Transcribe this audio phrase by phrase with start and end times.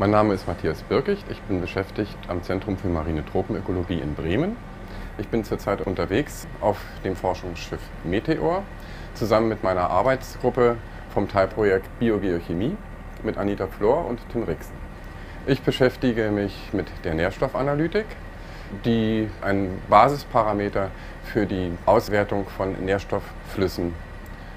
[0.00, 1.26] Mein Name ist Matthias Birkicht.
[1.30, 4.56] Ich bin beschäftigt am Zentrum für Marine Tropenökologie in Bremen.
[5.18, 8.62] Ich bin zurzeit unterwegs auf dem Forschungsschiff Meteor
[9.12, 10.78] zusammen mit meiner Arbeitsgruppe
[11.12, 12.78] vom Teilprojekt Biogeochemie
[13.24, 14.72] mit Anita Flor und Tim Rixen.
[15.44, 18.06] Ich beschäftige mich mit der Nährstoffanalytik,
[18.86, 20.90] die ein Basisparameter
[21.24, 23.92] für die Auswertung von Nährstoffflüssen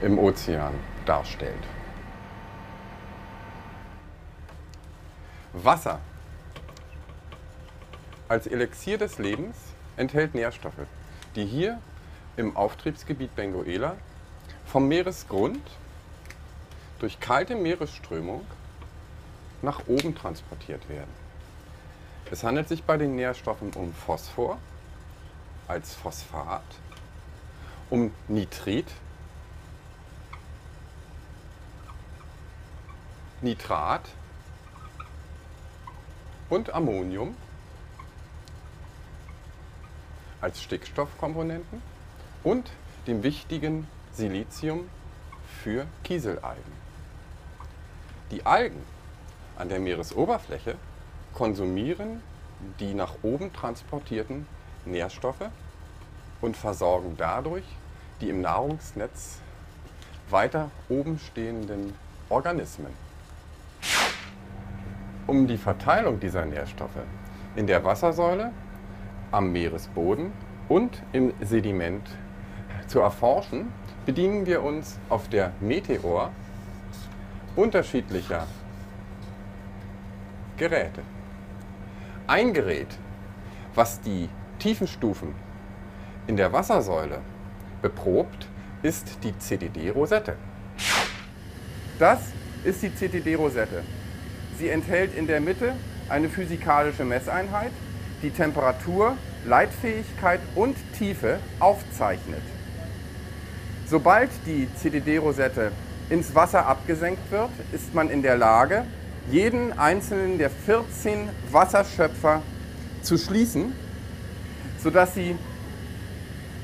[0.00, 0.74] im Ozean
[1.06, 1.73] darstellt.
[5.54, 6.00] Wasser
[8.28, 9.56] als Elixier des Lebens
[9.96, 10.74] enthält Nährstoffe,
[11.36, 11.80] die hier
[12.36, 13.96] im Auftriebsgebiet Benguela
[14.66, 15.62] vom Meeresgrund
[16.98, 18.44] durch kalte Meeresströmung
[19.62, 21.12] nach oben transportiert werden.
[22.30, 24.58] Es handelt sich bei den Nährstoffen um Phosphor
[25.68, 26.64] als Phosphat,
[27.90, 28.88] um Nitrit,
[33.40, 34.02] Nitrat
[36.54, 37.34] und Ammonium
[40.40, 41.82] als Stickstoffkomponenten
[42.44, 42.70] und
[43.08, 44.88] dem wichtigen Silizium
[45.62, 46.72] für Kieselalgen.
[48.30, 48.80] Die Algen
[49.56, 50.76] an der Meeresoberfläche
[51.34, 52.22] konsumieren
[52.78, 54.46] die nach oben transportierten
[54.84, 55.50] Nährstoffe
[56.40, 57.64] und versorgen dadurch
[58.20, 59.40] die im Nahrungsnetz
[60.30, 61.94] weiter oben stehenden
[62.28, 63.03] Organismen.
[65.26, 67.00] Um die Verteilung dieser Nährstoffe
[67.56, 68.52] in der Wassersäule,
[69.32, 70.32] am Meeresboden
[70.68, 72.06] und im Sediment
[72.86, 73.72] zu erforschen,
[74.04, 76.30] bedienen wir uns auf der Meteor
[77.56, 78.46] unterschiedlicher
[80.58, 81.02] Geräte.
[82.26, 82.98] Ein Gerät,
[83.74, 85.34] was die Tiefenstufen
[86.26, 87.20] in der Wassersäule
[87.80, 88.46] beprobt,
[88.82, 90.36] ist die CTD-Rosette.
[91.98, 92.20] Das
[92.62, 93.82] ist die CTD-Rosette.
[94.58, 95.74] Sie enthält in der Mitte
[96.08, 97.72] eine physikalische Messeinheit,
[98.22, 102.42] die Temperatur, Leitfähigkeit und Tiefe aufzeichnet.
[103.86, 105.72] Sobald die CTD-Rosette
[106.08, 108.84] ins Wasser abgesenkt wird, ist man in der Lage,
[109.30, 112.42] jeden einzelnen der 14 Wasserschöpfer
[113.02, 113.72] zu schließen,
[114.82, 115.36] sodass sie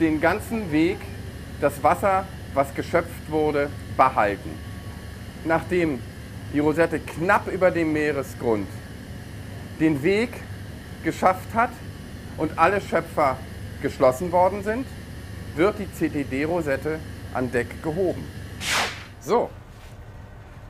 [0.00, 0.98] den ganzen Weg,
[1.60, 4.50] das Wasser, was geschöpft wurde, behalten.
[5.44, 6.00] Nachdem
[6.54, 8.68] die Rosette knapp über dem Meeresgrund
[9.80, 10.30] den Weg
[11.02, 11.70] geschafft hat
[12.36, 13.36] und alle Schöpfer
[13.82, 14.86] geschlossen worden sind,
[15.56, 17.00] wird die CTD-Rosette
[17.34, 18.24] an Deck gehoben.
[19.20, 19.50] So,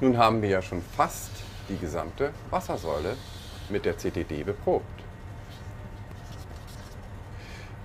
[0.00, 1.30] nun haben wir ja schon fast
[1.68, 3.16] die gesamte Wassersäule
[3.68, 4.86] mit der CTD beprobt.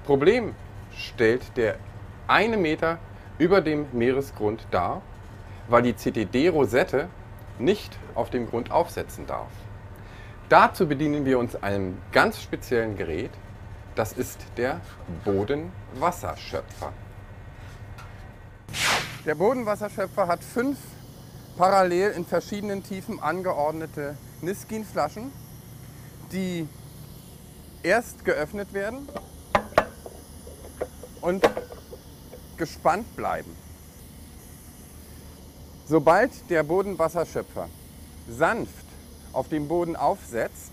[0.05, 0.55] Problem
[0.95, 1.75] stellt der
[2.27, 2.97] eine Meter
[3.37, 5.01] über dem Meeresgrund dar,
[5.67, 7.09] weil die CTD-Rosette
[7.59, 9.51] nicht auf dem Grund aufsetzen darf.
[10.49, 13.31] Dazu bedienen wir uns einem ganz speziellen Gerät,
[13.95, 14.81] das ist der
[15.25, 16.93] Bodenwasserschöpfer.
[19.25, 20.77] Der Bodenwasserschöpfer hat fünf
[21.57, 25.31] parallel in verschiedenen Tiefen angeordnete Niskin-Flaschen,
[26.31, 26.67] die
[27.83, 29.09] erst geöffnet werden
[31.21, 31.47] und
[32.57, 33.55] gespannt bleiben.
[35.89, 37.67] Sobald der Bodenwasserschöpfer
[38.27, 38.85] sanft
[39.33, 40.71] auf dem Boden aufsetzt,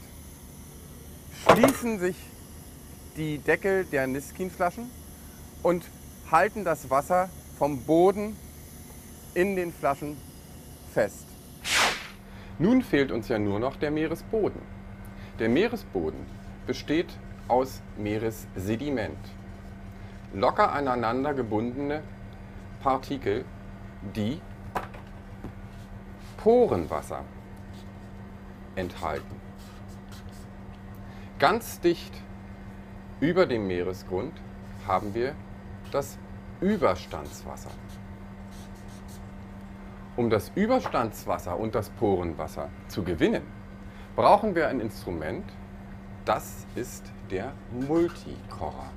[1.43, 2.17] schließen sich
[3.17, 4.91] die Deckel der Niskin-Flaschen
[5.63, 5.87] und
[6.31, 8.37] halten das Wasser vom Boden
[9.33, 10.19] in den Flaschen
[10.93, 11.25] fest.
[12.59, 14.61] Nun fehlt uns ja nur noch der Meeresboden.
[15.39, 16.27] Der Meeresboden
[16.67, 17.09] besteht
[17.49, 19.17] aus Meeressediment.
[20.35, 22.03] Locker aneinander gebundene
[22.83, 23.47] Partikel,
[24.15, 24.43] die
[26.47, 27.25] Porenwasser
[28.77, 29.41] enthalten.
[31.41, 32.15] Ganz dicht
[33.19, 34.33] über dem Meeresgrund
[34.87, 35.35] haben wir
[35.91, 36.17] das
[36.61, 37.73] Überstandswasser.
[40.15, 43.43] Um das Überstandswasser und das Porenwasser zu gewinnen,
[44.15, 45.53] brauchen wir ein Instrument,
[46.25, 48.93] das ist der Multikorrer.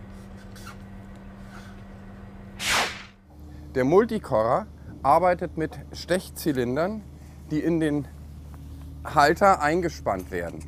[3.73, 4.67] Der Multikorrer
[5.01, 7.01] arbeitet mit Stechzylindern,
[7.51, 8.07] die in den
[9.03, 10.63] Halter eingespannt werden.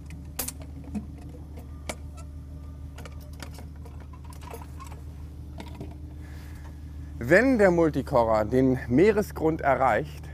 [7.19, 10.28] Wenn der Multikorrer den Meeresgrund erreicht,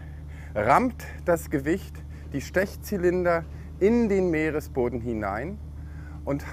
[0.56, 1.96] rammt das Gewicht
[2.34, 3.44] die Stechzylinder
[3.80, 5.60] in den Meeresboden hinein
[6.26, 6.46] und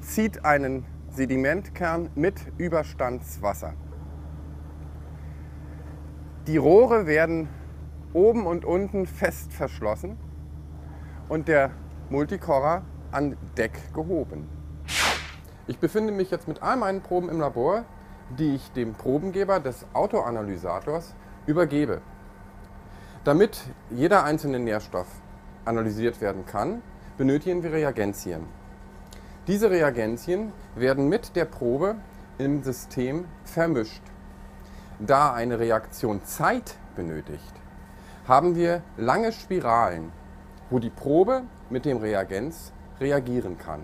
[0.00, 3.74] zieht einen Sedimentkern mit Überstandswasser.
[6.46, 7.48] Die Rohre werden
[8.12, 10.16] oben und unten fest verschlossen
[11.28, 11.70] und der
[12.10, 14.48] Multicorer an Deck gehoben.
[15.66, 17.84] Ich befinde mich jetzt mit all meinen Proben im Labor,
[18.38, 21.14] die ich dem Probengeber des Autoanalysators
[21.46, 22.00] übergebe.
[23.24, 23.60] Damit
[23.90, 25.06] jeder einzelne Nährstoff
[25.64, 26.82] analysiert werden kann,
[27.18, 28.46] benötigen wir Reagenzien.
[29.46, 31.96] Diese Reagenzien werden mit der Probe
[32.38, 34.02] im System vermischt.
[34.98, 37.52] Da eine Reaktion Zeit benötigt,
[38.28, 40.12] haben wir lange Spiralen,
[40.68, 43.82] wo die Probe mit dem Reagenz reagieren kann.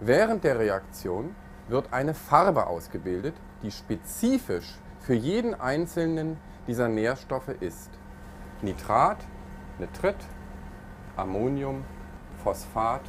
[0.00, 1.36] Während der Reaktion
[1.68, 6.36] wird eine Farbe ausgebildet, die spezifisch für jeden einzelnen
[6.66, 7.90] dieser Nährstoffe ist.
[8.60, 9.18] Nitrat,
[9.78, 10.16] Nitrit,
[11.16, 11.84] Ammonium,
[12.42, 13.02] Phosphat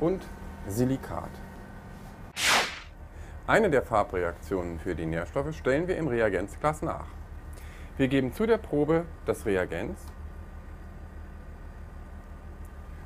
[0.00, 0.26] und
[0.66, 1.30] Silikat.
[3.46, 7.06] Eine der Farbreaktionen für die Nährstoffe stellen wir im Reagenzglas nach.
[7.98, 9.98] Wir geben zu der Probe das Reagenz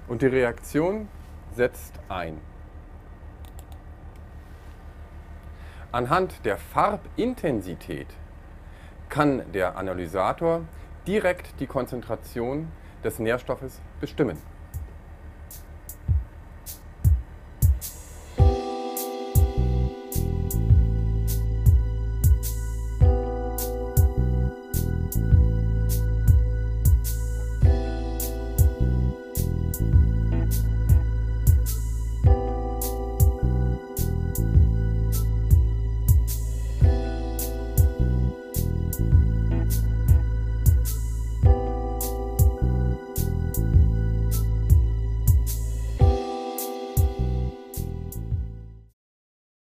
[0.06, 1.08] und die Reaktion
[1.50, 2.38] setzt ein.
[5.92, 8.08] Anhand der Farbintensität
[9.08, 10.60] kann der Analysator
[11.06, 12.70] direkt die Konzentration
[13.02, 14.36] des Nährstoffes bestimmen.